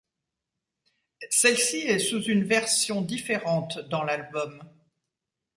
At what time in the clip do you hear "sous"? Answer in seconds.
1.99-2.23